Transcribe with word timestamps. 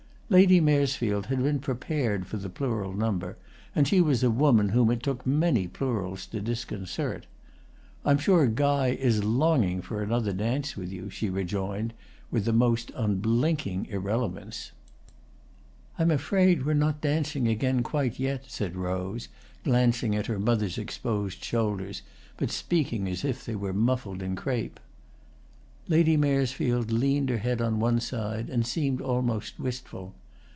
Lady 0.31 0.61
Maresfield 0.61 1.25
had 1.25 1.43
been 1.43 1.59
prepared 1.59 2.25
for 2.25 2.37
the 2.37 2.49
plural 2.49 2.93
number, 2.93 3.35
and 3.75 3.85
she 3.85 3.99
was 3.99 4.23
a 4.23 4.31
woman 4.31 4.69
whom 4.69 4.89
it 4.89 5.03
took 5.03 5.27
many 5.27 5.67
plurals 5.67 6.25
to 6.25 6.39
disconcert. 6.39 7.25
"I'm 8.05 8.17
sure 8.17 8.47
Guy 8.47 8.91
is 8.91 9.25
longing 9.25 9.81
for 9.81 10.01
another 10.01 10.31
dance 10.31 10.77
with 10.77 10.89
you," 10.89 11.09
she 11.09 11.29
rejoined, 11.29 11.93
with 12.31 12.45
the 12.45 12.53
most 12.53 12.93
unblinking 12.95 13.87
irrelevance. 13.87 14.71
"I'm 15.99 16.09
afraid 16.11 16.65
we're 16.65 16.75
not 16.75 17.01
dancing 17.01 17.49
again 17.49 17.83
quite 17.83 18.17
yet," 18.17 18.45
said 18.47 18.77
Rose, 18.77 19.27
glancing 19.65 20.15
at 20.15 20.27
her 20.27 20.39
mother's 20.39 20.77
exposed 20.77 21.43
shoulders, 21.43 22.03
but 22.37 22.51
speaking 22.51 23.05
as 23.09 23.25
if 23.25 23.43
they 23.45 23.57
were 23.57 23.73
muffled 23.73 24.23
in 24.23 24.37
crape. 24.37 24.79
Lady 25.89 26.15
Maresfield 26.15 26.89
leaned 26.89 27.29
her 27.29 27.39
head 27.39 27.59
on 27.61 27.81
one 27.81 27.99
side 27.99 28.49
and 28.49 28.65
seemed 28.65 29.01
almost 29.01 29.59
wistful. 29.59 30.13